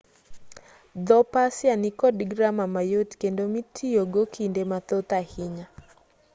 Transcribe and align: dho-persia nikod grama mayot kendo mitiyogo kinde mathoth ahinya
dho-persia 1.07 1.73
nikod 1.83 2.15
grama 2.31 2.65
mayot 2.75 3.09
kendo 3.21 3.41
mitiyogo 3.53 4.21
kinde 4.33 4.61
mathoth 4.71 5.11
ahinya 5.21 5.65